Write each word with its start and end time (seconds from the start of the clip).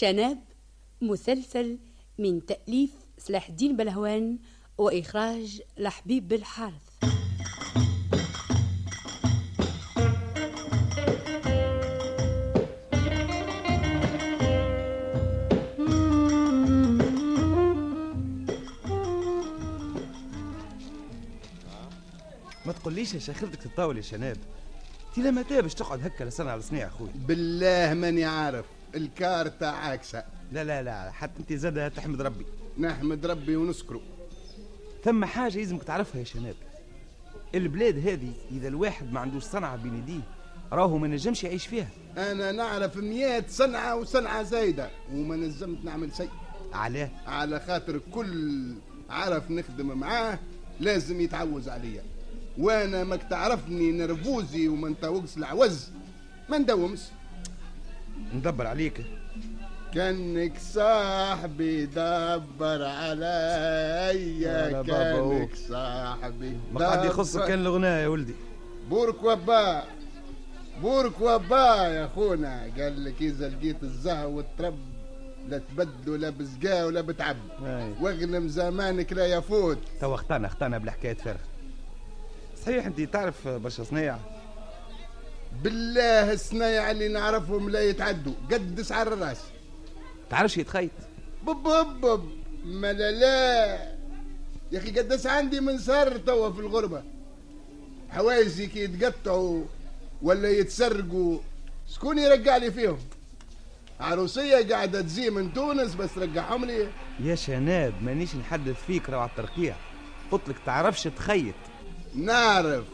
شناب 0.00 0.38
مسلسل 1.02 1.78
من 2.18 2.46
تأليف 2.46 2.90
سلاح 3.18 3.48
الدين 3.48 3.76
بلهوان 3.76 4.38
وإخراج 4.78 5.62
لحبيب 5.78 6.28
بالحارث. 6.28 6.72
ما 22.66 22.72
تقوليش 22.72 23.14
يا 23.14 23.18
شيخ 23.18 23.44
بدك 23.44 23.62
تطاول 23.62 23.96
يا 23.96 24.02
شناب 24.02 24.36
تي 25.14 25.20
لما 25.20 25.42
تا 25.42 25.60
باش 25.60 25.74
تقعد 25.74 26.06
هكا 26.06 26.24
لسنة 26.24 26.50
على 26.50 26.62
سنة 26.62 26.78
يا 26.78 26.86
أخوي. 26.86 27.08
بالله 27.14 27.94
ماني 27.94 28.24
عارف. 28.24 28.77
الكارتة 28.94 29.66
عاكسة. 29.66 30.24
لا 30.52 30.64
لا 30.64 30.82
لا 30.82 31.10
حتى 31.10 31.40
انت 31.40 31.52
زاد 31.52 31.90
تحمد 31.90 32.22
ربي. 32.22 32.46
نحمد 32.78 33.26
ربي 33.26 33.56
ونسكره 33.56 34.00
ثم 35.04 35.24
حاجة 35.24 35.58
لازمك 35.58 35.82
تعرفها 35.82 36.18
يا 36.18 36.24
شناب. 36.24 36.54
البلاد 37.54 38.08
هذه 38.08 38.32
إذا 38.50 38.68
الواحد 38.68 39.12
ما 39.12 39.20
عندوش 39.20 39.42
صنعة 39.42 39.76
بين 39.76 39.94
يديه 39.94 40.20
راهو 40.72 40.98
ما 40.98 41.08
نجمش 41.08 41.44
يعيش 41.44 41.66
فيها. 41.66 41.88
أنا 42.16 42.52
نعرف 42.52 42.96
مئات 42.96 43.50
صنعة 43.50 43.96
وصنعة 43.96 44.42
زايدة 44.42 44.90
وما 45.12 45.36
نجمت 45.36 45.84
نعمل 45.84 46.16
شيء. 46.16 46.30
علاه. 46.72 47.10
على 47.26 47.60
خاطر 47.60 48.00
كل 48.12 48.74
عرف 49.10 49.50
نخدم 49.50 49.98
معاه 49.98 50.38
لازم 50.80 51.20
يتعوز 51.20 51.68
عليا. 51.68 52.02
وأنا 52.58 53.04
ماك 53.04 53.22
تعرفني 53.22 53.92
نرفوزي 53.92 54.68
وما 54.68 54.88
نتوقس 54.88 55.36
العوز 55.36 55.90
ما 56.48 56.58
ندومش. 56.58 57.00
ندبر 58.34 58.66
عليك. 58.66 59.04
كأنك 59.94 60.58
صاحبي 60.58 61.86
دبر 61.86 62.84
عليا. 62.84 64.82
كأنك 64.82 65.54
صاحبي 65.68 66.56
ما 66.72 66.80
قاعد 66.80 67.04
يخصك 67.04 67.44
كأن 67.44 67.58
الغناء 67.58 68.02
يا 68.02 68.08
ولدي. 68.08 68.34
بورك 68.90 69.22
وبا 69.22 69.82
بورك 70.82 71.20
وبا 71.20 71.86
يا 71.86 72.06
خونا 72.14 72.62
قال 72.78 73.04
لك 73.04 73.14
إذا 73.20 73.48
لقيت 73.48 73.82
الزهر 73.82 74.26
والترب 74.26 74.78
لا 75.48 75.58
تبد 75.58 76.08
ولا 76.08 76.30
بزقا 76.30 76.84
ولا 76.84 77.00
بتعب. 77.00 77.36
واغنم 78.00 78.48
زمانك 78.48 79.12
لا 79.12 79.26
يفوت. 79.26 79.78
تو 80.00 80.14
اختانا 80.14 80.46
اختانا 80.46 80.78
بالحكاية 80.78 81.14
فارغ 81.14 81.40
صحيح 82.64 82.86
أنت 82.86 83.00
تعرف 83.00 83.48
برشا 83.48 83.84
صنايع 83.84 84.18
بالله 85.62 86.32
الصنايع 86.32 86.90
اللي 86.90 87.08
نعرفهم 87.08 87.70
لا 87.70 87.82
يتعدوا. 87.82 88.34
قد 88.52 88.80
سعر 88.80 89.12
الراس. 89.12 89.40
تعرفش 90.30 90.58
يتخيط؟ 90.58 90.90
بب 91.46 91.62
بب 91.62 92.00
بب. 92.00 92.28
ما 92.64 92.92
لا 92.92 93.10
لا. 93.10 93.76
يا 94.72 94.78
أخي 94.78 94.90
قداش 94.90 95.26
عندي 95.26 95.60
من 95.60 95.78
صار 95.78 96.16
توا 96.16 96.50
في 96.50 96.60
الغربة. 96.60 97.02
حوايجي 98.10 98.66
كي 98.66 98.80
يتقطعوا 98.84 99.64
ولا 100.22 100.50
يتسرقوا 100.50 101.38
شكون 101.94 102.18
يرجع 102.18 102.56
لي 102.56 102.70
فيهم. 102.70 102.98
عروسية 104.00 104.68
قاعدة 104.74 105.00
تجي 105.00 105.30
من 105.30 105.54
تونس 105.54 105.94
بس 105.94 106.18
رجعهم 106.18 106.64
لي. 106.64 106.88
يا 107.20 107.34
شناب 107.34 107.94
مانيش 108.02 108.34
نحدث 108.34 108.84
فيك 108.86 109.10
على 109.10 109.30
الترقيع. 109.30 109.76
قلت 110.30 110.48
لك 110.48 110.56
تعرفش 110.66 111.02
تخيط. 111.02 111.54
نعرف. 112.14 112.84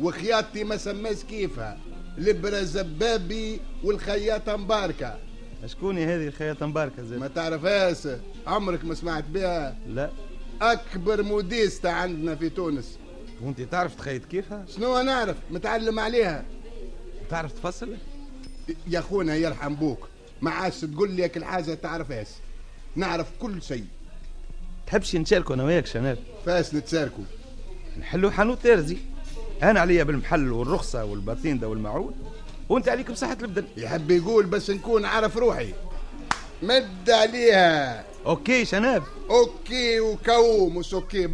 وخياطتي 0.00 0.64
ما 0.64 0.76
سماش 0.76 1.24
كيفها. 1.24 1.78
الابرة 2.18 2.62
زبابي 2.62 3.60
والخياطة 3.84 4.56
مباركة. 4.56 5.18
شكون 5.66 5.98
هذه 5.98 6.26
الخياطة 6.26 6.66
مباركة 6.66 7.02
ما 7.02 7.08
زاد 7.08 7.34
تعرفهاش 7.34 8.08
عمرك 8.46 8.84
ما 8.84 8.94
سمعت 8.94 9.24
بها. 9.24 9.76
لا. 9.88 10.10
أكبر 10.62 11.22
موديستا 11.22 11.88
عندنا 11.88 12.34
في 12.34 12.48
تونس. 12.48 12.98
وأنت 13.42 13.60
تعرف 13.60 13.94
تخيط 13.94 14.24
كيفها؟ 14.24 14.64
شنو 14.76 15.02
نعرف؟ 15.02 15.36
متعلم 15.50 16.00
عليها. 16.00 16.44
تعرف 17.30 17.52
تفصل؟ 17.52 17.96
يا 18.86 19.00
خونا 19.00 19.34
يرحم 19.34 19.74
بوك. 19.74 20.08
ما 20.42 20.50
عادش 20.50 20.80
تقول 20.80 21.10
لي 21.10 21.28
كل 21.28 21.44
حاجة 21.44 21.74
تعرفهاش 21.74 22.28
نعرف 22.96 23.26
كل 23.40 23.62
شيء. 23.62 23.84
تحبش 24.86 25.16
نشاركوا 25.16 25.54
أنا 25.54 25.64
وياك 25.64 25.86
شناب 25.86 26.18
فاس 26.46 26.74
نتساركوا 26.74 27.24
نحلوا 28.00 28.30
حانوت 28.30 28.62
ترزي 28.62 28.96
أنا 29.62 29.80
عليا 29.80 30.04
بالمحل 30.04 30.52
والرخصة 30.52 31.04
والباتيندا 31.04 31.66
والمعون 31.66 32.14
وأنت 32.68 32.88
عليك 32.88 33.10
بصحة 33.10 33.36
البدن. 33.42 33.66
يحب 33.76 34.10
يقول 34.10 34.46
بس 34.46 34.70
نكون 34.70 35.04
عارف 35.04 35.36
روحي. 35.36 35.72
مد 36.62 37.10
عليها. 37.10 38.04
OK 38.26 38.64
شناب. 38.64 39.02
OK 39.30 40.00
وكو 40.00 40.68
مش 40.68 40.94
OK 40.94 41.26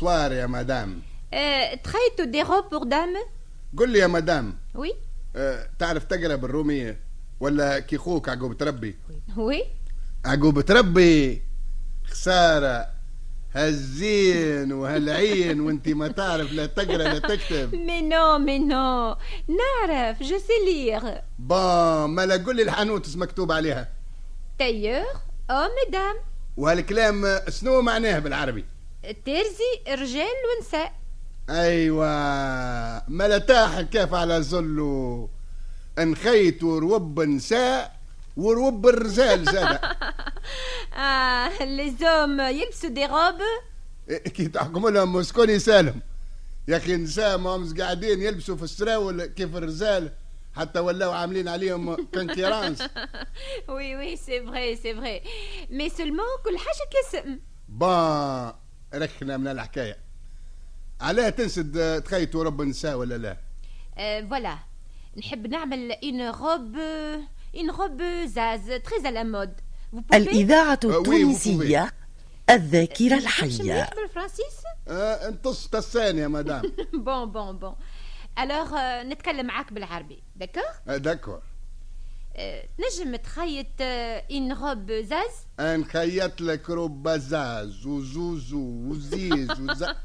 Bonjour 0.00 0.30
و 0.30 0.30
bonsoir 0.30 0.32
يا 0.32 0.46
مدام 0.46 1.02
Euh, 1.32 1.76
trade 1.88 2.30
des 2.30 2.42
robes 2.42 2.68
pour 2.70 2.86
dames 2.86 3.18
قل 3.76 3.90
لي 3.90 3.98
يا 3.98 4.06
مدام 4.06 4.54
Oui. 4.74 4.92
أه 5.36 5.70
تعرف 5.78 6.04
تقرا 6.04 6.36
بالرومية 6.36 7.00
ولا 7.40 7.78
كي 7.78 7.98
خوك 7.98 8.28
عقوب 8.28 8.56
تربي 8.56 8.96
Oui. 9.36 9.64
عقوب 10.24 10.60
تربي 10.60 11.42
خسارة 12.10 12.86
هالزين 13.54 14.72
وهالعين 14.72 15.60
وانت 15.60 15.88
ما 15.88 16.08
تعرف 16.08 16.52
لا 16.52 16.66
تقرأ 16.66 16.96
لا 16.96 17.18
تكتب 17.18 17.70
Mais 17.70 18.02
non, 18.02 18.38
mais 18.38 18.58
non. 18.58 19.16
نعرف, 19.48 20.22
je 20.22 20.34
sais 20.38 20.64
lire. 20.66 21.22
Bon 21.38 22.04
ما 22.10 22.26
لا 22.26 22.36
قول 22.44 22.56
لي 22.56 22.62
الحانوت 22.62 23.16
مكتوب 23.16 23.52
عليها 23.52 23.88
homme 25.50 25.86
et 25.86 25.90
dame. 25.92 26.20
وهالكلام 26.56 27.38
شنو 27.48 27.82
معناه 27.82 28.18
بالعربي 28.18 28.64
ترزي 29.02 29.72
رجال 29.88 30.26
ونساء. 30.58 30.92
أيوه. 31.50 32.06
ما 33.08 33.28
لا 33.28 33.38
تاح 33.38 33.80
كيف 33.80 34.14
على 34.14 34.42
زلو؟ 34.42 35.30
انخيت 35.98 36.62
وروب 36.62 37.20
نساء 37.20 37.96
وروب 38.36 38.88
الرجال 38.88 39.44
زاد. 39.44 39.78
les 41.78 42.02
hommes 42.02 42.40
يلبسوا 42.40 42.90
des 42.94 43.08
robes 43.08 43.64
كي 44.28 44.48
تحكم 44.48 44.88
لهم 44.88 45.12
مسكون 45.12 45.50
يسالم 45.50 46.00
يا 46.68 46.76
أخي 46.76 46.94
النساء 46.94 47.38
ما 47.38 47.50
هم 47.50 47.74
قاعدين 47.78 48.22
يلبسوا 48.22 48.56
في 48.56 48.62
السراول 48.62 49.26
كيف 49.26 49.56
الرجال؟ 49.56 50.12
حتى 50.56 50.80
ولاو 50.80 51.12
عاملين 51.12 51.48
عليهم 51.48 51.94
كونكيرانس. 52.14 52.82
Oui, 53.68 53.94
oui, 53.98 54.16
c'est 54.16 54.40
vrai, 54.40 54.76
c'est 54.82 54.92
vrai. 54.92 55.22
Mais 55.70 55.88
seulement 55.88 56.42
كل 56.44 56.58
حاجة 56.58 56.88
كاسم. 56.90 57.38
با 57.68 58.54
رخنا 58.94 59.36
من 59.36 59.48
الحكاية. 59.48 59.96
علاه 61.00 61.28
تنسد 61.28 62.02
تخيط 62.02 62.34
ورب 62.34 62.60
النساء 62.60 62.96
ولا 62.96 63.18
لا؟ 63.18 63.36
Euh, 63.96 64.28
voilà. 64.30 64.58
نحب 65.16 65.46
نعمل 65.46 65.92
très 68.82 69.06
à 69.06 69.10
la 69.10 69.24
mode. 69.24 69.54
Vous 69.92 70.02
pouvez 70.02 70.16
الإذاعة 70.16 70.80
oui, 70.84 70.88
vous 70.88 70.96
التونسية 70.96 71.92
الذاكرة 72.50 73.08
تمشي 73.08 73.24
الحية. 73.24 73.62
مليح 73.62 73.90
بالفرنسيس 73.94 74.56
آه 74.88 75.28
انتص 75.28 75.66
يا 76.18 76.28
مدام. 76.28 76.62
Bon 76.94 77.30
bon 77.32 77.58
bon 77.58 77.74
alors 78.38 78.76
نتكلم 79.02 79.46
معاك 79.46 79.72
بالعربي 79.72 80.22
آه 80.88 80.96
d'accord 80.96 81.34
آه، 81.34 81.42
تنجم 82.78 83.16
تخيط 83.16 83.80
une 84.30 84.52
robe 84.52 84.92
زاز. 84.92 85.46
نخيط 85.60 86.40
لك 86.40 86.70
روب 86.70 87.02
بزاز 87.02 87.86
وزوزو 87.86 88.88
وزيز 88.88 89.60
وزا 89.60 89.96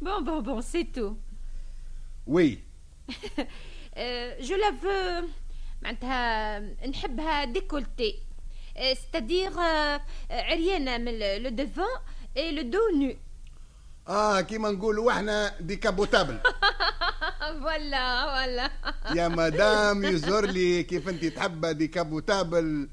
bon 0.00 0.24
bon 0.24 0.42
bon 0.42 0.62
c'est 0.62 0.84
tout 0.84 1.14
oui 2.26 2.58
je 4.40 4.56
la 4.56 4.70
veux 4.82 5.26
معناتها 5.82 6.58
نحبها 6.86 7.44
décolletée. 7.44 8.22
C'est-à-dire 8.94 9.52
عريانة 10.30 10.98
من 10.98 11.18
le 11.42 11.50
devant 11.50 11.84
Et 12.36 12.52
le 12.52 12.62
dos 12.62 12.78
nu 13.00 13.14
آه 14.08 14.40
كيما 14.40 14.70
نقولوا 14.70 15.12
إحنا 15.12 15.58
décapotable. 15.60 16.38
Voilà 17.60 18.26
voilà. 18.26 18.70
يا 19.14 19.28
مدام 19.28 20.04
يظهر 20.04 20.46
لي 20.46 20.82
كيف 20.82 21.08
انت 21.08 21.24
تحبها 21.24 21.72
décapotable 21.72 22.88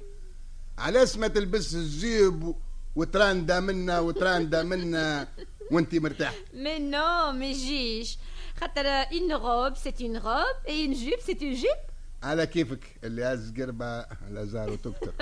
علاش 0.77 1.17
ما 1.17 1.27
تلبس 1.27 1.75
ال 1.75 1.91
jupe 1.91 2.55
وتراندا 2.95 3.59
منا 3.59 3.99
وتراندا 3.99 4.63
منا 4.63 5.27
وانت 5.71 5.95
مرتاح 5.95 6.33
Mais 6.53 6.79
non 6.79 7.31
ما 7.31 7.45
يجيش 7.45 8.17
خاطر 8.61 8.87
une 8.87 9.31
robe 9.31 9.75
c'est 9.75 10.01
une 10.01 10.17
robe 10.17 10.55
et 10.67 10.85
une 10.85 10.93
jupe 10.93 11.19
c'est 11.19 11.43
une 11.43 11.53
jupe 11.53 11.77
على 12.23 12.47
كيفك 12.47 12.79
اللي 13.03 13.23
هز 13.23 13.53
قربة 13.61 13.85
على 14.25 14.45
زار 14.45 14.69
وتكتر 14.69 15.13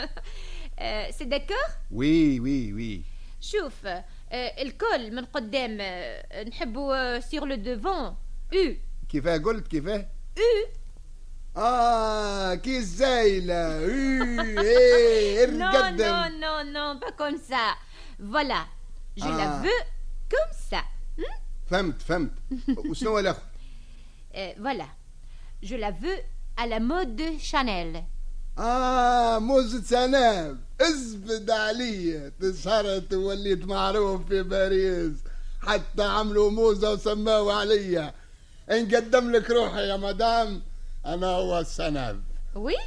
C'est 1.11 1.25
d'accord 1.25 1.57
oui 1.91 2.39
oui 2.39 2.73
oui. 2.73 3.01
شوف 3.41 3.85
آه، 3.85 4.03
le 4.61 4.81
col 4.81 5.11
من 5.15 5.25
قدام 5.25 5.77
آه، 5.81 6.43
نحبوا 6.43 7.19
sur 7.19 7.45
le 7.45 7.55
devant 7.55 7.93
haut 7.95 8.15
كيفاه؟ 9.09 9.37
قلت 9.37 9.67
كيفاه؟ 9.67 10.07
أو 11.57 11.61
آه 11.63 12.55
كي 12.55 12.77
الزايلة. 12.77 13.79
إيه 13.79 15.45
Non, 15.47 15.91
non, 15.97 16.29
non, 16.43 16.63
non, 16.75 16.99
pas 16.99 17.11
comme 17.17 17.37
ça. 17.51 17.65
Voilà, 18.33 18.61
je 19.17 19.25
la 19.39 19.47
Ah. 19.53 19.61
veux 19.63 19.83
comme 20.29 20.53
ça. 20.71 20.81
Hmm? 21.17 21.35
فهمت 21.71 22.01
فهمت. 22.01 22.31
وشنو 22.77 23.19
الآخر؟ 23.19 23.41
Euh, 24.33 24.53
voilà, 24.65 24.87
je 25.63 25.75
la 25.75 25.91
veux 25.91 26.19
à 26.57 26.67
la 26.67 26.79
mode 26.79 27.21
Chanel. 27.39 28.03
آه 28.59 29.39
موزة 29.39 29.81
سناب 29.83 30.57
اثبت 30.81 31.49
عليا 31.49 32.31
تسهرت 32.39 33.13
ووليت 33.13 33.65
معروف 33.65 34.27
في 34.27 34.43
باريس. 34.43 35.11
حتى 35.61 36.03
عملوا 36.03 36.51
موزة 36.51 36.91
وسماوا 36.93 37.53
عليا. 37.53 38.13
نقدم 38.69 39.31
لك 39.31 39.49
روحي 39.49 39.87
يا 39.87 39.97
مدام 39.97 40.61
أنا 41.05 41.27
هو 41.27 41.59
السناب 41.59 42.23
Oui 42.55 42.81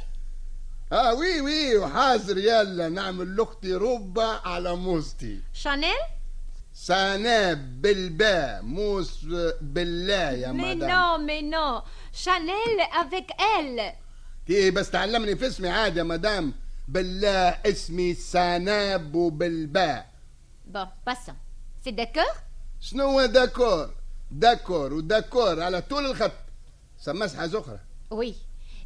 آه 0.91 1.13
oui 1.13 1.41
oui 1.41 1.77
وحاضر 1.77 2.37
يلا 2.37 2.89
نعمل 2.89 3.35
لأختي 3.35 3.73
ربة 3.73 4.25
على 4.47 4.75
موزتي. 4.75 5.39
Chanel 5.63 6.17
سناب 6.73 7.81
بالباء 7.81 8.61
موس 8.61 9.25
بالله 9.61 10.31
يا 10.31 10.51
مدام. 10.51 10.89
non, 10.89 11.25
mais 11.25 11.41
non. 11.41 11.81
Chanel 12.13 12.79
avec 13.01 13.31
elle. 13.57 13.93
كي 14.47 14.71
بس 14.71 14.89
تعلمني 14.91 15.35
في 15.35 15.47
اسمي 15.47 15.69
عادي 15.69 15.99
يا 15.99 16.03
مدام. 16.03 16.53
بالله 16.87 17.49
اسمي 17.65 18.13
سناب 18.13 19.15
وبالباء 19.15 20.05
Bon, 20.73 20.87
passons. 21.05 21.35
C'est 21.85 21.91
d'accord 21.95 22.37
شنو 22.81 23.03
هو 23.03 23.25
d'accord 23.25 23.89
d'accord 24.31 24.93
و 24.93 25.01
d'accord 25.01 25.61
على 25.61 25.81
طول 25.81 26.05
الخط 26.05 26.31
سماس 26.97 27.35
حاجة 27.35 27.59
أخرى 27.59 27.79
Oui. 28.13 28.33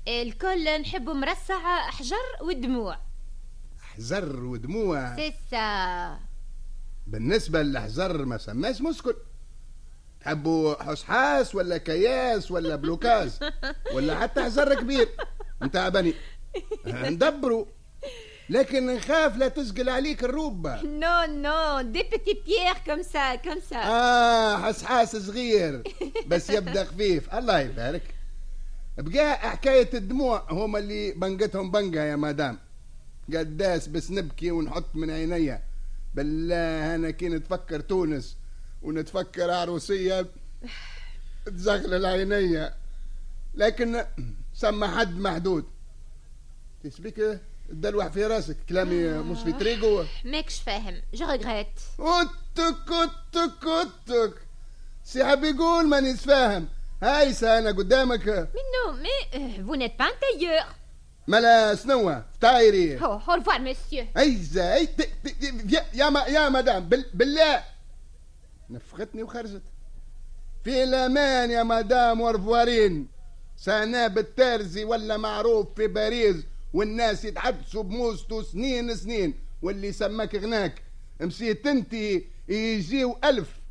Le 0.07 0.37
col 0.37 0.81
نحبوا 0.81 1.13
مرصع 1.13 1.89
حجر 1.89 2.15
ودموع. 2.41 2.97
حزر 3.81 4.43
ودموع 4.45 5.15
ça. 5.51 6.19
بالنسبة 7.07 7.61
للحزر 7.61 8.25
ما 8.25 8.37
سماش 8.37 8.81
مسكت 8.81 9.17
تحبوا 10.21 10.83
حسحاس 10.83 11.55
ولا 11.55 11.77
كياس 11.77 12.51
ولا 12.51 12.75
بلوكاز 12.75 13.39
ولا 13.95 14.19
حتى 14.19 14.43
حزر 14.43 14.73
كبير 14.75 15.09
انت 15.63 15.77
بني 15.77 16.13
ندبروا 16.87 17.65
لكن 18.51 18.95
نخاف 18.95 19.37
لا 19.37 19.47
تسقل 19.47 19.89
عليك 19.89 20.23
الروبة 20.23 20.81
Non, 20.81 21.27
non, 21.43 21.83
des 21.93 22.03
petites 22.03 22.43
pierres 22.43 22.83
comme 22.85 23.03
ça, 23.03 23.37
comme 23.43 23.61
ça. 23.71 23.75
آه 23.75 24.57
حسحاس 24.57 25.15
صغير 25.15 25.83
بس 26.27 26.49
يبدأ 26.49 26.83
خفيف. 26.83 27.35
الله 27.35 27.59
يبارك. 27.59 28.03
بقى 28.97 29.37
حكاية 29.37 29.89
الدموع 29.93 30.45
هما 30.49 30.79
اللي 30.79 31.11
بنقتهم 31.11 31.71
بنقة 31.71 32.03
يا 32.03 32.15
مدام. 32.15 32.57
قداس 33.33 33.87
بس 33.87 34.11
نبكي 34.11 34.51
ونحط 34.51 34.95
من 34.95 35.11
عينيا. 35.11 35.61
بالله 36.13 36.95
أنا 36.95 37.11
كي 37.11 37.29
نتفكر 37.29 37.79
تونس 37.79 38.37
ونتفكر 38.81 39.51
عروسية 39.51 40.25
تزغلل 41.45 42.05
عينيا. 42.05 42.73
لكن 43.55 44.05
سمى 44.53 44.87
حد 44.87 45.17
محدود. 45.19 45.65
تسبيك 46.83 47.39
الدلوح 47.71 48.07
في 48.07 48.25
راسك 48.25 48.57
كلامي 48.69 49.03
مش 49.07 49.39
في 49.43 49.51
طريقه. 49.53 50.05
ماكش 50.25 50.59
فاهم. 50.61 51.01
Je 51.13 51.25
regrette 51.29 51.67
اتك 51.99 52.91
اتك 52.91 53.67
اتك 53.67 54.33
سي 55.03 55.25
حاب 55.25 55.43
يقول 55.43 55.87
ماني 55.87 56.15
فاهم 56.17 56.67
هاي 57.03 57.33
أنا 57.43 57.71
قدامك. 57.71 58.47
Euh, 59.33 59.61
vous 59.65 59.75
n'êtes 59.75 59.97
pas 59.97 60.05
un 60.05 60.17
tailleur. 60.21 60.65
ملا 61.27 61.75
سنوة 61.75 62.25
تايري 62.41 62.99
Oh, 62.99 63.03
au 63.03 63.17
revoir, 63.17 63.59
monsieur. 63.59 64.05
ايزا 64.17 64.73
أي 64.73 64.85
ت- 64.85 65.09
يا 65.69 65.85
يا, 65.93 66.09
ما 66.09 66.19
يا 66.25 66.49
مدام 66.49 66.89
بال 66.89 67.05
بالله. 67.13 67.63
نفختني 68.69 69.23
وخرجت. 69.23 69.61
في 70.63 70.83
الأمان 70.83 71.51
يا 71.51 71.63
مدام 71.63 72.21
ورفوارين 72.21 73.07
سناب 73.57 74.17
الترزي 74.17 74.83
ولا 74.83 75.17
معروف 75.17 75.67
في 75.75 75.87
باريس. 75.87 76.35
والناس 76.73 77.25
يتحدثوا 77.25 77.83
بموسته 77.83 78.41
سنين 78.41 78.95
سنين 78.95 79.33
واللي 79.61 79.91
سماك 79.91 80.35
غناك 80.35 80.81
مسيت 81.21 81.67
انت 81.67 81.93
يجيو 82.47 83.17
ألف. 83.23 83.61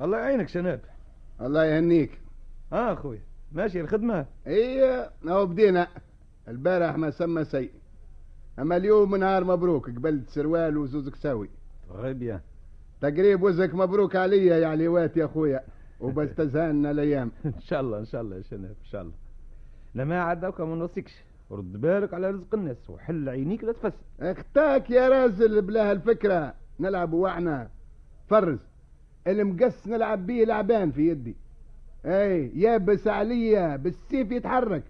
الله 0.00 0.18
يعينك 0.18 0.48
شناب. 0.48 0.97
الله 1.48 1.64
يهنيك. 1.64 2.10
آه 2.72 2.92
أخوي. 2.92 3.20
ماشي 3.52 3.80
الخدمة؟ 3.80 4.26
إيه 4.46 5.10
أهو 5.28 5.46
بدينا. 5.46 5.88
البارح 6.48 6.96
ما 6.96 7.10
سمى 7.10 7.44
شيء 7.44 7.70
أما 8.58 8.76
اليوم 8.76 9.16
نهار 9.16 9.44
مبروك 9.44 9.90
قبلت 9.90 10.28
سروال 10.28 10.76
وزوزك 10.78 11.16
ساوي. 11.16 11.50
غير 11.90 12.12
بيان 12.12 12.40
تقريب 13.00 13.42
وزك 13.42 13.74
مبروك 13.74 14.16
عليا 14.16 14.56
يا 14.56 14.66
عليوات 14.66 15.16
يا 15.16 15.24
أخويا 15.24 15.60
وبس 16.00 16.34
تزهقنا 16.34 16.90
الأيام. 16.90 17.30
إن 17.44 17.60
شاء 17.60 17.80
الله 17.80 17.98
إن 17.98 18.04
شاء 18.04 18.20
الله 18.20 18.36
يا 18.36 18.42
شناب 18.42 18.76
إن 18.80 18.90
شاء 18.90 19.02
الله. 19.02 19.14
لا 19.94 20.04
ما 20.04 20.20
عاد 20.22 20.40
دوكا 20.40 20.64
ما 20.64 20.76
نوصيكش. 20.76 21.14
رد 21.50 21.72
بالك 21.80 22.14
على 22.14 22.30
رزق 22.30 22.54
الناس 22.54 22.90
وحل 22.90 23.28
عينيك 23.28 23.64
لا 23.64 23.72
تفسد 23.72 23.92
اختاك 24.20 24.90
يا 24.90 25.08
رازل 25.08 25.62
بلا 25.62 25.90
هالفكرة 25.90 26.54
نلعب 26.80 27.12
وعنا 27.12 27.70
فرز. 28.28 28.58
المقص 29.26 29.86
نلعب 29.86 30.26
بيه 30.26 30.44
لعبان 30.44 30.90
في 30.90 31.08
يدي. 31.08 31.36
أي 32.04 32.52
يابس 32.54 33.08
عليا 33.08 33.76
بالسيف 33.76 34.32
يتحرك. 34.32 34.84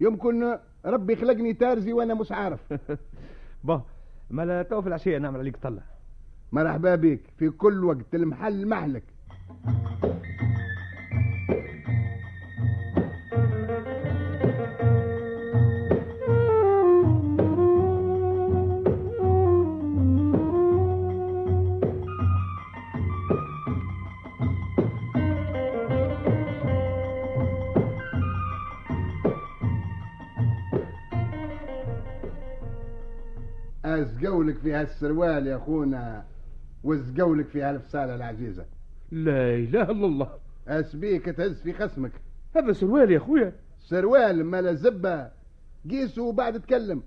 يمكن 0.00 0.58
ربي 0.86 1.16
خلقني 1.16 1.52
تارزي 1.52 1.92
وأنا 1.92 2.14
مش 2.14 2.32
عارف. 2.32 2.72
با 3.64 3.82
ما 4.30 4.44
لا 4.44 4.62
تو 4.62 4.82
في 4.82 4.88
العشية 4.88 5.18
نعمل 5.18 5.38
عليك 5.38 5.56
طلع 5.56 5.82
مرحبا 6.52 6.94
بك 6.94 7.20
في 7.38 7.50
كل 7.50 7.84
وقت 7.84 8.14
المحل 8.14 8.68
محلك. 8.68 9.04
ازقولك 34.16 34.58
في 34.58 34.72
هالسروال 34.72 35.46
يا 35.46 35.56
أخونا 35.56 36.24
وازقولك 36.84 37.46
في 37.46 37.62
هالفصالة 37.62 38.14
العزيزة. 38.14 38.64
لا 39.10 39.54
إله 39.54 39.82
إلا 39.82 40.06
الله. 40.06 40.30
أسبيك 40.68 41.24
تهز 41.24 41.60
في 41.62 41.72
خصمك. 41.72 42.12
هذا 42.56 42.72
سروال 42.72 43.10
يا 43.10 43.16
أخويا. 43.16 43.52
سروال 43.78 44.44
مال 44.44 44.76
زبة. 44.76 45.30
قيسه 45.90 46.22
وبعد 46.22 46.60
تكلم. 46.60 47.02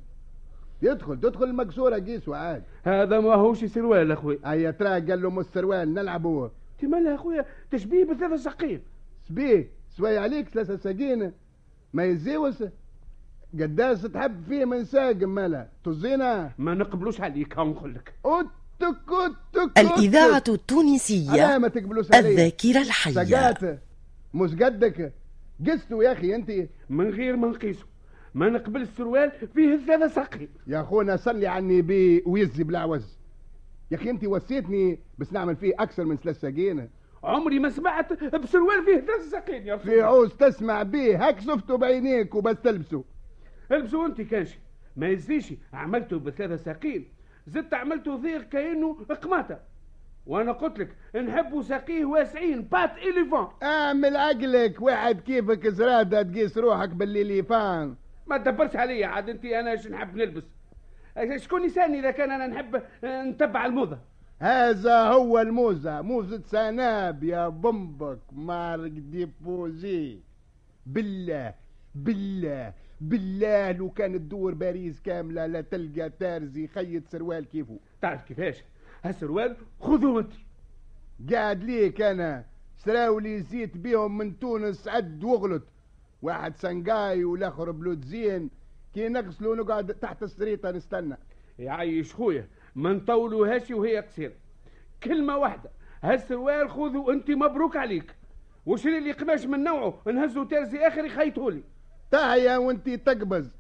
يدخل 0.82 1.20
تدخل 1.20 1.44
المكسورة 1.44 1.96
قيسه 1.96 2.36
عاد. 2.36 2.64
هذا 2.84 3.20
ما 3.20 3.34
هوش 3.36 3.66
سروال 3.66 4.12
اخويا 4.12 4.52
أي 4.52 4.72
ترى 4.72 4.90
قال 4.90 5.22
له 5.22 5.30
نلعبوا 5.94 6.50
أنت 6.74 6.92
مالها 6.92 7.10
يا 7.10 7.16
أخويا؟ 7.16 7.46
تشبيه 7.72 8.06
بثلاثة 8.06 8.36
ساقين 8.36 8.82
سبيه 9.28 9.70
سوي 9.90 10.18
عليك 10.18 10.50
ثلاثة 10.50 10.76
ساقين 10.76 11.32
ما 11.94 12.04
يزيوس 12.04 12.64
قداس 13.54 14.02
تحب 14.02 14.44
فيه 14.50 14.66
من 14.66 14.86
ساق 14.86 15.16
مالا 15.16 15.68
تزينا 15.86 16.52
ما 16.58 16.74
نقبلوش 16.74 17.22
عليك 17.22 17.58
ها 17.58 17.64
نقول 17.64 17.96
لك. 17.96 18.14
اتك 18.26 18.96
اتك 19.12 19.80
الإذاعة 19.80 20.28
لا 20.28 20.38
التونسية 20.38 21.58
ما 21.58 21.68
تقبلوش 21.68 22.12
علي 22.14 22.30
الذاكرة 22.30 22.82
الحية. 22.82 23.14
سقات. 23.14 23.80
مش 24.34 24.52
قدك. 24.56 25.14
قستوا 25.68 26.04
يا 26.04 26.12
أخي 26.12 26.36
أنت. 26.36 26.52
من 26.90 27.10
غير 27.10 27.36
ما 27.36 27.48
نقيسه 27.48 27.86
ما 28.34 28.50
نقبل 28.50 28.82
السروال 28.82 29.32
فيه 29.56 29.78
ثلاثة 29.88 30.08
ساقين 30.08 30.50
يا 30.68 30.82
أخونا 30.82 31.16
صلي 31.16 31.48
عني 31.48 31.82
بي 31.82 32.24
ويزي 32.26 32.64
بالعوز 32.64 33.18
يا 33.92 33.98
أخي 33.98 34.10
أنت 34.10 34.26
وسيتني 34.26 35.00
بس 35.18 35.34
نعمل 35.34 35.56
فيه 35.56 35.74
أكثر 35.80 36.06
من 36.06 36.18
ثلاث 36.18 36.42
ساقين. 36.42 36.90
عمري 37.24 37.60
ما 37.60 37.70
سمعت 37.70 38.24
بسروال 38.24 38.86
فيه 38.86 39.00
ثلاثة 39.00 39.30
ساقين 39.32 39.68
يا 39.68 39.76
رسول 39.76 39.92
في 39.92 40.02
عوز 40.02 40.30
تسمع 40.34 40.84
بيه. 40.84 41.28
هاك 41.28 41.40
شفته 41.40 41.78
بعينيك 41.78 42.36
وبس 42.36 42.56
تلبسه 42.64 43.04
البسوا 43.72 44.06
انت 44.06 44.22
كانش 44.22 44.58
ما 44.96 45.08
يزيش 45.08 45.54
عملته 45.74 46.20
بثلاثة 46.20 46.56
ساقين 46.56 47.08
زدت 47.48 47.74
عملته 47.74 48.16
ضيق 48.16 48.50
كأنه 48.50 48.94
قماطة 48.94 49.60
وأنا 50.26 50.52
قلت 50.52 50.80
لك 50.80 50.96
نحبوا 51.16 51.62
ساقيه 51.62 52.06
واسعين. 52.06 52.62
بات 52.62 52.98
اليفان 52.98 53.48
اعمل 53.64 54.18
عقلك 54.18 54.82
واحد 54.82 55.20
كيفك 55.20 55.68
زرادة 55.68 56.22
تقيس 56.22 56.58
روحك 56.58 56.90
بالليليفان 56.90 57.96
ما 58.28 58.38
تدبرش 58.38 58.76
عليا. 58.76 59.08
عاد 59.08 59.30
انت 59.30 59.46
أنا 59.46 59.72
إيش 59.72 59.88
نحب 59.88 60.16
نلبس؟ 60.16 60.44
شكون 61.36 61.64
يسألني 61.64 62.00
إذا 62.00 62.12
كان 62.12 62.32
أنا 62.32 62.48
نحب 62.48 62.82
نتبع 63.04 63.66
الموضه 63.66 63.98
هذا 64.40 65.02
هو 65.02 65.40
الموزة. 65.40 66.02
موزة 66.02 66.42
سناب 66.46 67.24
يا 67.24 67.48
بمبك. 67.48 68.20
مارك 68.32 68.92
ديبوزي. 68.92 70.20
بالله 70.86 71.54
بالله. 71.96 72.74
بالله 73.02 73.72
لو 73.72 73.90
كانت 73.90 74.16
تدور 74.16 74.54
باريس 74.54 75.02
كاملة 75.02 75.46
لا 75.46 75.62
تلقى 75.62 76.10
تارزي 76.10 76.68
خيط 76.68 77.08
سروال 77.08 77.46
كيفه 77.46 77.80
تعرف 78.02 78.24
كيفاش؟ 78.24 78.64
هالسروال 79.04 79.56
خذوه 79.80 80.20
انت. 80.20 80.34
قاعد 81.34 81.64
ليك 81.64 82.02
أنا. 82.02 82.46
سراولي 82.78 83.40
زيت 83.40 83.78
بيهم 83.78 84.18
من 84.18 84.40
تونس 84.40 84.88
عد 84.88 85.24
وغلط. 85.24 85.64
واحد 86.22 86.58
سنغاي 86.58 87.24
والآخر 87.24 87.72
بلوتزين 87.72 88.50
كي 88.94 89.10
نغسلوا 89.10 89.56
نقعد 89.56 89.94
تحت 89.94 90.24
السريطة 90.24 90.72
نستنى. 90.72 91.18
يعيش 91.60 92.14
خويا 92.14 92.48
ما 92.76 92.94
نطولوهاش 92.94 93.72
وهي 93.72 93.98
قصيرة. 93.98 94.34
كلمة 95.04 95.38
واحدة. 95.38 95.72
هالسروال 96.04 96.70
خذه 96.70 97.12
انت 97.12 97.32
مبروك 97.32 97.78
عليك. 97.78 98.16
وشري 98.66 99.00
لي 99.00 99.12
قماش 99.12 99.46
من 99.46 99.64
نوعه؟ 99.64 100.02
نهزه 100.06 100.44
ترزي 100.44 100.78
آخر 100.78 101.06
يخيطه 101.06 101.62
تاهيا 102.12 102.58
وانت 102.58 102.90
تقبز. 102.90 103.56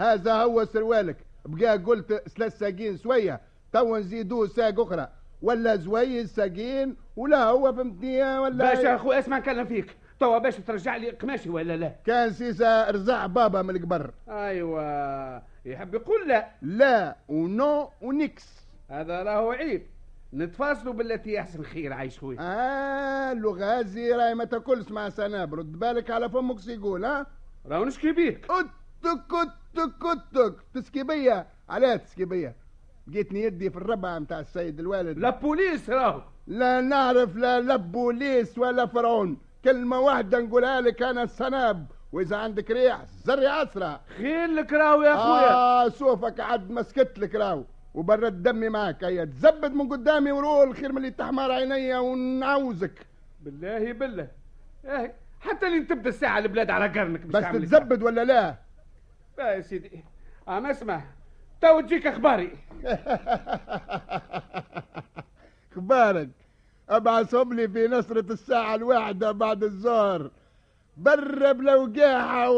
هذا 0.00 0.34
هو 0.34 0.64
سروالك. 0.64 1.16
بقى 1.44 1.78
قلت 1.78 2.12
ثلاث 2.12 2.58
ساقين 2.58 2.96
سوية. 2.96 3.40
تو 3.72 3.96
نزيدوه 3.96 4.46
ساق 4.46 4.80
أخرى. 4.80 5.08
ولا 5.42 5.76
زوي 5.76 6.26
ساقين 6.26 6.96
ولا 7.16 7.44
هو 7.44 7.72
فهمتني 7.72 8.38
ولا 8.38 8.74
باشا 8.74 8.94
أخو 8.94 9.12
اسمع 9.12 9.38
نكلم 9.38 9.66
فيك. 9.66 9.96
توا 10.20 10.38
باش 10.38 10.56
ترجع 10.56 10.96
لي 10.96 11.10
قماشي 11.10 11.50
ولا 11.50 11.76
لا؟ 11.76 11.92
كان 12.04 12.32
سيسا 12.32 12.90
رزع 12.90 13.26
بابا 13.26 13.62
من 13.62 13.76
القبر. 13.76 14.10
أيوه. 14.28 15.42
يحب 15.64 15.94
يقول 15.94 16.28
لا. 16.28 16.48
لا 16.62 17.16
و 17.28 17.49
no 17.49 17.90
ونكس. 18.02 18.66
هذا 18.90 19.22
راهو 19.22 19.50
عيب. 19.50 19.86
نتفاصلوا 20.34 20.92
بالتي 20.92 21.40
احسن 21.40 21.62
خير 21.62 21.92
عايش 21.92 22.18
خويا. 22.18 22.38
آه 22.40 23.32
لغازي 23.32 24.12
راي 24.12 24.34
ما 24.34 24.44
تاكلش 24.44 24.90
مع 24.90 25.08
سناب. 25.08 25.54
رد 25.54 25.78
بالك 25.78 26.10
على 26.10 26.28
فمك 26.28 26.58
سيقول 26.58 27.04
ها؟ 27.04 27.26
راهو 27.68 27.84
نشكي 27.84 28.12
بيك 28.12 28.46
اتك 28.50 29.34
اتك 29.34 30.04
اتك 30.04 30.54
تسكي 30.74 31.02
بيا 31.02 31.46
علاه 31.68 31.96
تسكي 31.96 32.24
بيا 32.24 32.54
لقيتني 33.08 33.42
يدي 33.42 33.70
في 33.70 33.76
الربع 33.76 34.18
متاع 34.18 34.40
السيد 34.40 34.80
الوالد. 34.80 35.18
لا 35.18 35.30
بوليس 35.30 35.90
راهو. 35.90 36.22
لا 36.46 36.80
نعرف 36.80 37.36
لا 37.36 37.60
لا 37.60 37.76
بوليس 37.76 38.58
ولا 38.58 38.86
فرعون. 38.86 39.38
كلمة 39.64 40.00
واحدة 40.00 40.40
نقولها 40.40 40.80
لك 40.80 41.02
أنا 41.02 41.22
السناب. 41.22 41.86
وإذا 42.12 42.36
عندك 42.36 42.70
ريح 42.70 43.04
زري 43.24 43.46
عسرة. 43.46 44.00
خير 44.16 44.46
لك 44.46 44.72
راهو 44.72 45.02
يا 45.02 45.16
خويا 45.16 45.52
آه 45.52 45.88
شوفك 45.88 46.40
عد 46.40 46.70
مسكت 46.70 47.18
لك 47.18 47.34
راو 47.34 47.64
وبرد 47.94 48.42
دمي 48.42 48.68
معك 48.68 49.04
هيا 49.04 49.24
تزبد 49.24 49.74
من 49.74 49.88
قدامي 49.88 50.32
ورول 50.32 50.76
خير 50.76 50.92
من 50.92 50.98
اللي 50.98 51.10
تحمر 51.10 51.52
عينيا 51.52 51.98
ونعوزك. 51.98 53.06
بالله 53.40 53.92
بالله. 53.92 54.28
إيه، 54.84 55.14
حتى 55.48 55.66
اللي 55.66 55.84
تبدا 55.84 56.08
الساعة 56.08 56.38
البلاد 56.38 56.70
على 56.70 57.00
قرنك 57.00 57.20
باش 57.20 57.44
بس 57.44 57.52
تتزبد 57.52 58.02
ولا 58.02 58.24
لا؟ 58.24 58.54
لا 59.38 59.54
يا 59.54 59.60
سيدي. 59.60 60.04
اما 60.48 60.70
اسمع. 60.70 61.02
تو 61.60 61.80
تجيك 61.80 62.06
أخباري. 62.06 62.50
أخبارك؟ 65.72 66.28
أبعثهم 66.88 67.52
لي 67.52 67.68
في 67.68 67.88
نصرة 67.88 68.32
الساعة 68.32 68.74
الواحدة 68.74 69.32
بعد 69.32 69.64
الظهر. 69.64 70.30
برا 70.96 71.52
بلا 71.52 71.74
وقاحة 71.74 72.48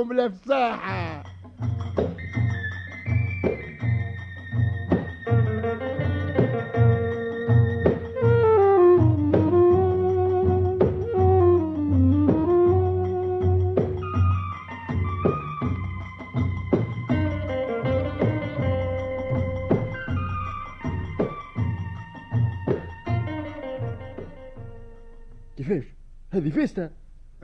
هذه 26.39 26.51
فيستا. 26.51 26.91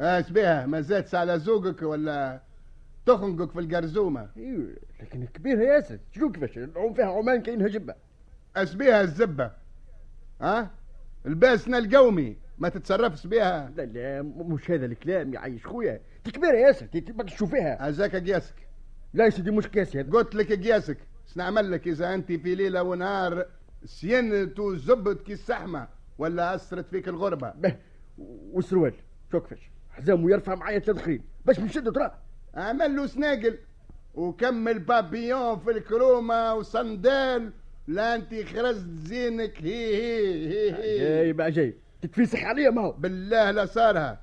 إيش 0.00 0.30
بيها؟ 0.30 0.66
ما 0.66 0.80
زادش 0.80 1.14
على 1.14 1.36
ذوقك 1.36 1.82
ولا 1.82 2.42
تخنقك 3.06 3.52
في 3.52 3.60
القرزومة؟ 3.60 4.28
إيوه 4.36 4.76
لكن 5.02 5.26
كبيرة 5.26 5.62
ياسر. 5.62 5.98
شنو 6.12 6.32
كيفاش؟ 6.32 6.58
العوم 6.58 6.94
فيها 6.94 7.04
عمان 7.04 7.42
كاينها 7.42 7.68
جبة. 7.68 7.94
إيش 8.56 8.74
بيها 8.74 9.00
الزبة؟ 9.00 9.50
ها؟ 10.40 10.70
الباسنا 11.26 11.78
القومي 11.78 12.36
ما 12.58 12.68
تتصرفش 12.68 13.26
بيها. 13.26 13.72
لا 13.76 13.82
لا 13.82 14.22
مش 14.22 14.70
هذا 14.70 14.86
الكلام 14.86 15.34
يعيش 15.34 15.66
خويا. 15.66 16.00
دي 16.24 16.30
كبيرة 16.30 16.56
ياسر 16.56 16.86
تبقى 16.86 17.24
تشوفيها. 17.24 17.88
هذاك 17.88 18.16
قياسك. 18.16 18.54
لا 19.14 19.24
يا 19.24 19.30
سيدي 19.30 19.50
مش 19.50 19.68
كاسي 19.68 20.00
هذا 20.00 20.10
قلت 20.10 20.34
لك 20.34 20.52
قياسك. 20.52 20.98
سنعمل 21.26 21.72
لك 21.72 21.88
إذا 21.88 22.14
أنت 22.14 22.32
في 22.32 22.54
ليلة 22.54 22.82
ونهار 22.82 23.46
سينت 23.84 24.58
وزبط 24.58 25.22
كي 25.22 25.32
السحمة 25.32 25.88
ولا 26.18 26.54
أثرت 26.54 26.88
فيك 26.88 27.08
الغربة؟ 27.08 27.50
به 27.50 27.76
والسروال 28.18 28.94
شو 29.33 29.40
كيفاش 29.40 29.71
حزام 29.90 30.25
ويرفع 30.25 30.54
معايا 30.54 30.78
تدخين 30.78 31.23
باش 31.44 31.61
نشد 31.61 31.92
ترى 31.92 32.18
أعمل 32.56 32.97
له 32.97 33.06
سناقل. 33.06 33.59
وكمل 34.14 34.78
بابيون 34.78 35.59
في 35.59 35.71
الكرومة 35.71 36.54
وصندال. 36.54 37.52
لا 37.87 38.14
انت 38.14 38.35
خرزت 38.35 38.88
زينك 38.88 39.62
هي 39.62 39.97
هي 39.97 40.49
هي 40.49 40.73
هي. 40.73 40.99
جايب 40.99 41.40
عجايب. 41.40 41.75
تتفيسخ 42.02 42.38
عليا 42.38 42.71
ما 42.71 42.83
هو. 42.83 42.92
بالله 42.92 43.50
لا 43.50 43.66
صارها 43.66 44.21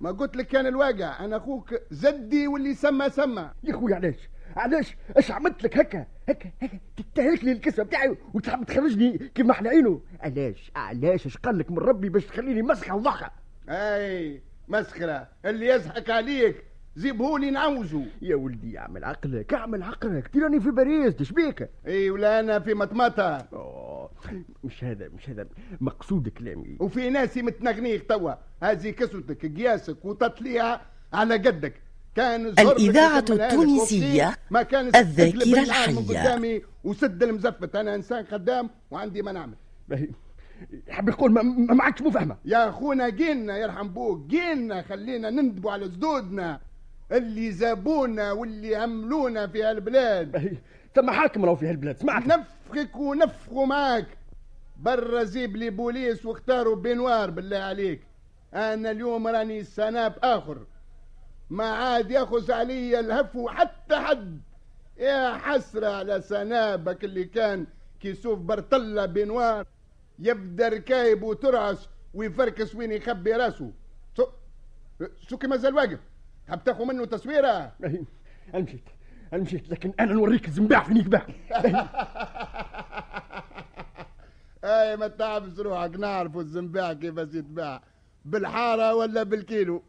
ما 0.00 0.10
قلت 0.10 0.36
لك 0.36 0.46
كان 0.46 0.66
الواقع. 0.66 1.24
أنا 1.24 1.36
أخوك 1.36 1.74
زدي 1.90 2.46
واللي 2.46 2.74
سمى 2.74 3.10
سمى. 3.10 3.50
يا 3.64 3.72
خويا 3.72 3.96
علاش؟ 3.96 4.28
علاش؟ 4.56 4.96
اش 5.16 5.30
عملت 5.30 5.64
لك 5.64 5.78
هكا؟ 5.78 6.06
هكا 6.28 6.50
هكا 6.62 6.78
تتهلك 6.96 7.44
لي 7.44 7.52
الكسه 7.52 7.82
بتاعي 7.82 8.16
وتحب 8.34 8.64
تخرجني 8.64 9.18
كيف 9.34 9.46
ما 9.46 9.52
إحنا 9.52 9.70
عينه 9.70 10.00
علاش؟ 10.20 10.72
علاش؟ 10.76 11.26
اش 11.26 11.36
قال 11.36 11.58
لك 11.58 11.70
من 11.70 11.78
ربي 11.78 12.08
باش 12.08 12.26
تخليني 12.26 12.62
مسخه 12.62 12.96
وضحكة؟ 12.96 13.30
أي 13.68 14.42
مسخرة. 14.68 15.28
اللي 15.44 15.66
يضحك 15.66 16.10
عليك 16.10 16.64
زيبهولي 16.96 17.50
نعوزه 17.50 18.04
يا 18.22 18.36
ولدي 18.36 18.78
اعمل 18.78 19.04
عقلك 19.04 19.54
اعمل 19.54 19.82
عقلك. 19.82 20.28
تراني 20.28 20.60
في 20.60 20.70
باريس 20.70 21.16
تشبيك 21.16 21.70
أي 21.86 22.10
ولا 22.10 22.40
أنا 22.40 22.58
في 22.60 22.74
مطمطة. 22.74 23.38
أوه، 23.52 24.10
مش 24.64 24.84
هذا 24.84 25.08
مش 25.08 25.30
هذا. 25.30 25.46
مقصود 25.80 26.28
كلامي. 26.28 26.76
وفي 26.80 27.10
ناس 27.10 27.38
متنغنيك 27.38 28.08
توا. 28.08 28.32
هذه 28.62 28.90
كسوتك 28.90 29.56
قياسك 29.56 30.04
وتطليها 30.04 30.80
على 31.12 31.34
قدك. 31.34 31.82
الإذاعة. 32.18 33.24
التونسية 33.30 34.26
وكي 34.26 34.36
ما 34.50 34.62
كان 34.62 34.86
الذاكرة 34.86 35.62
الحية. 35.62 36.62
وسد 36.84 37.22
المزفت. 37.22 37.76
أنا 37.76 37.94
إنسان 37.94 38.26
خدام 38.26 38.70
وعندي 38.90 39.22
ما 39.22 39.32
نعمل 39.32 39.54
باهي 39.88 40.08
يحب 40.88 41.08
يقول 41.08 41.32
ما, 41.32 41.42
ما 41.42 41.84
عادش 41.84 42.02
مفهمه 42.02 42.36
يا 42.44 42.68
أخونا 42.68 43.08
جينا 43.08 43.58
يرحم 43.58 43.88
بوك. 43.88 44.26
جينا 44.26 44.82
خلينا 44.82 45.30
نندبوا 45.30 45.72
على 45.72 45.86
زدودنا 45.86 46.60
اللي 47.12 47.52
زابونا 47.52 48.32
واللي 48.32 48.76
عملونا 48.76 49.46
في 49.46 49.62
هالبلاد. 49.62 50.32
باهي 50.32 50.56
ثم 50.94 51.10
حاكم 51.10 51.44
راهو 51.44 51.56
في 51.56 51.66
هالبلاد. 51.66 51.98
سمعت 51.98 52.26
نفخك 52.26 52.96
ونفخوا 52.96 53.66
معاك. 53.66 54.06
برا 54.76 55.24
زيب 55.24 55.56
لي 55.56 55.70
بوليس 55.70 56.26
واختاروا 56.26 56.76
بنوار 56.76 57.30
بالله 57.30 57.58
عليك. 57.58 58.00
أنا 58.54 58.90
اليوم 58.90 59.26
راني 59.26 59.64
سناب 59.64 60.14
آخر. 60.22 60.66
ما 61.52 61.64
عاد 61.64 62.10
ياخذ 62.10 62.52
علي 62.52 63.00
الهفو 63.00 63.48
حتى 63.48 63.96
حد. 63.96 64.40
يا 64.96 65.32
حسرة 65.36 65.86
على 65.86 66.20
سنابك 66.20 67.04
اللي 67.04 67.24
كان 67.24 67.66
كيسوف 68.00 68.38
برطلة 68.38 69.06
بنوار. 69.06 69.66
يبدا 70.18 70.68
ركايب 70.68 71.22
وترعس 71.22 71.88
ويفركس 72.14 72.74
وين 72.74 72.92
يخبي 72.92 73.32
راسه. 73.32 73.72
سو 74.16 74.26
سوكي 75.28 75.46
مازال 75.46 75.74
واقف. 75.74 75.98
حاب 76.48 76.64
تاخذ 76.64 76.84
منه 76.84 77.04
تصويرة. 77.04 77.72
مشيت 78.54 78.88
مشيت 79.34 79.70
لكن 79.70 79.92
أنا 80.00 80.12
نوريك 80.12 80.48
الزنباع 80.48 80.82
فين 80.84 80.96
يتباع 80.96 81.26
أي 84.64 84.96
ما 84.96 85.08
تعبس 85.08 85.58
روحك 85.58 85.96
نعرفوا 85.96 86.40
الزنباع 86.40 86.92
كيفاش 86.92 87.34
يتباع 87.34 87.82
بالحارة 88.24 88.94
ولا 88.94 89.22
بالكيلو؟ 89.22 89.82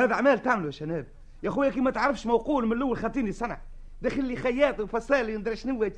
هذا 0.00 0.14
عمال 0.14 0.42
تعمله 0.42 0.66
يا 0.66 0.70
شناب. 0.70 1.06
يا 1.42 1.50
خويا 1.50 1.70
كي 1.70 1.80
ما 1.80 1.90
تعرفش 1.90 2.26
موقول 2.26 2.66
من 2.66 2.72
الأول 2.72 2.96
خاطيني 2.96 3.32
صنع. 3.32 3.60
داخل 4.02 4.24
لي 4.24 4.36
خياط 4.36 4.80
وفصال 4.80 5.38
ندري 5.38 5.56
شنو 5.56 5.90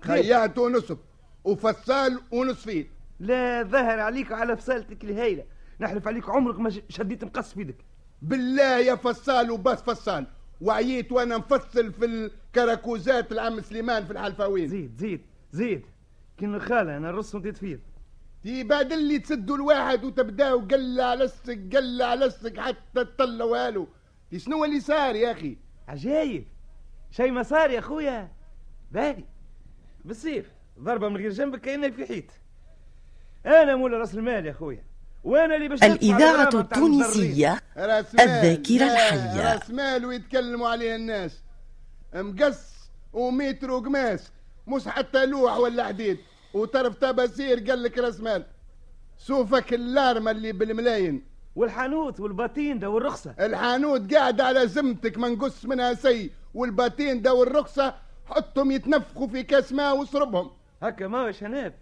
خياط. 0.00 0.58
ونصف 0.58 0.98
وفصال 1.44 2.20
ونصفين. 2.30 2.88
لا 3.20 3.62
ظهر 3.62 4.00
عليك 4.00 4.32
على 4.32 4.56
فصالتك 4.56 5.04
الهايلة. 5.04 5.44
نحلف 5.80 6.08
عليك 6.08 6.28
عمرك 6.28 6.60
ما 6.60 6.70
شديت 6.88 7.24
مقص 7.24 7.54
في 7.54 7.60
يدك. 7.60 7.84
بالله 8.22 8.78
يا 8.78 8.94
فصال 8.94 9.50
وباس 9.50 9.82
فصال 9.82 10.26
وعييت 10.60 11.12
وأنا 11.12 11.38
مفصل 11.38 11.92
في 11.92 12.04
الكراكوزات 12.04 13.32
العم 13.32 13.60
سليمان 13.60 14.04
في 14.04 14.10
الحلفاوين. 14.10 14.68
زيد 14.68 14.96
زيد 14.96 15.20
زيد. 15.52 15.86
كي 16.38 16.46
نخالة 16.46 16.96
أنا 16.96 17.10
الرص 17.10 17.34
وديت 17.34 17.56
فيه. 17.56 17.80
تبادل 18.46 18.98
اللي 18.98 19.18
تسدوا 19.18 19.56
الواحد 19.56 20.04
وتبداوا 20.04 20.62
قلة 20.62 21.04
على 21.04 21.24
السك 21.24 21.76
قلة 21.76 22.04
على 22.04 22.24
السك 22.24 22.60
حتى 22.60 23.04
تطلعوا 23.04 23.66
هالو 23.66 23.88
دي 24.30 24.38
شنو 24.38 24.64
اللي 24.64 24.80
صار 24.80 25.16
يا 25.16 25.32
أخي؟ 25.32 25.56
عجايب. 25.88 26.46
شيء 27.10 27.30
ما 27.30 27.42
صار 27.42 27.70
يا 27.70 27.80
خويا 27.80 28.32
باهي 28.92 29.24
بالسيف 30.04 30.46
ضربة 30.80 31.08
من 31.08 31.16
غير 31.16 31.30
جنبك 31.30 31.60
كأنها 31.60 31.90
في 31.90 32.06
حيط. 32.06 32.24
أنا 33.46 33.76
مولا 33.76 33.98
راس 33.98 34.14
المال 34.14 34.46
يا 34.46 34.52
خويا 34.52 34.84
وأنا 35.24 35.56
اللي 35.56 35.68
باش 35.68 35.82
الإذاعة. 35.82 36.48
التونسية 36.54 37.60
رأس 37.76 38.14
مال. 38.14 38.28
الذاكرة 38.28 38.84
الحية. 38.84 39.52
رأس 39.52 39.70
مال 39.70 40.06
ويتكلموا 40.06 40.68
عليه 40.68 40.96
الناس. 40.96 41.42
مقص 42.14 42.90
ومتر 43.12 43.70
وقماس 43.70 44.32
مش 44.66 44.88
حتى 44.88 45.26
لوح 45.26 45.56
ولا 45.56 45.84
حديد. 45.84 46.18
وطرف 46.54 46.94
تباسير 46.94 47.70
قال 47.70 47.82
لك 47.82 47.98
راس 47.98 48.20
مال 48.20 48.44
سوفك 49.18 49.74
اللارمة 49.74 50.30
اللي 50.30 50.52
بالملاين 50.52 51.24
والحانوت 51.56 52.20
والباتين 52.20 52.78
ده 52.78 52.90
والرخصة. 52.90 53.34
الحانوت 53.40 54.14
قاعد 54.14 54.40
على 54.40 54.66
زمتك 54.68 55.18
ما 55.18 55.28
نقص 55.28 55.64
منها 55.64 55.94
سي 55.94 56.30
والباتين 56.54 57.22
ده 57.22 57.34
والرخصة 57.34 57.94
حطهم 58.26 58.70
يتنفخوا 58.70 59.26
في 59.26 59.42
كاس 59.42 59.72
ماء 59.72 59.96
واشربهم 59.96 60.50
هكا 60.82 61.06
ما 61.06 61.32
شناب؟ 61.32 61.74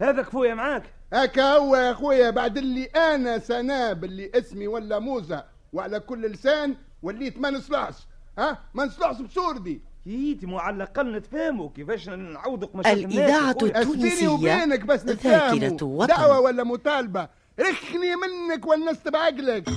هذا 0.00 0.22
كفويا 0.22 0.54
معاك. 0.54 0.82
هكا 1.12 1.52
هو 1.52 1.76
يا 1.76 1.90
أخويا 1.92 2.30
بعد 2.30 2.58
اللي 2.58 2.84
أنا 2.84 3.38
سناب 3.38 4.04
اللي 4.04 4.30
اسمي 4.34 4.66
ولا 4.66 4.98
موزة 4.98 5.44
وعلى 5.72 6.00
كل 6.00 6.26
لسان 6.26 6.74
وليت 7.02 7.38
ما 7.38 7.50
نصلحش. 7.50 7.94
ها؟ 8.38 8.58
ما 8.74 8.84
نصلحش 8.84 9.20
بصوردي 9.20 9.82
ييتي 10.06 10.46
مو 10.46 10.58
على 10.58 10.76
الأقل 10.76 11.12
نتفاهموا 11.16 11.68
كيفاش 11.76 12.08
نعوضك 12.08 12.76
مشاكل 12.76 12.98
الإذاعة 12.98 13.56
التونسية 13.62 14.28
وبينك 14.28 14.84
بس 14.84 15.04
ذاكرة 15.04 15.84
وطن 15.84 16.06
دعوة 16.06 16.40
ولا 16.40 16.64
مطالبة؟ 16.64 17.28
رخني 17.60 18.16
منك 18.16 18.66
ونست 18.66 19.08
بعقلك 19.08 19.68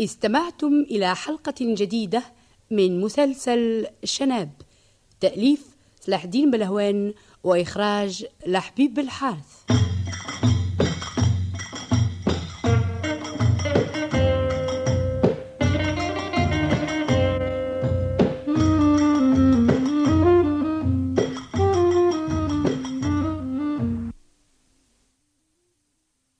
استمعتم 0.00 0.80
إلى 0.90 1.14
حلقة 1.14 1.54
جديدة 1.60 2.22
من 2.70 3.00
مسلسل 3.00 3.86
شناب 4.04 4.50
تأليف 5.20 5.75
سلاح 6.06 6.24
الدين 6.24 6.50
بلهوان 6.50 7.14
وإخراج 7.44 8.26
لحبيب 8.46 8.94
بالحارث 8.94 9.64